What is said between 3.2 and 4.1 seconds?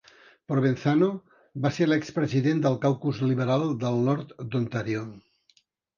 liberal del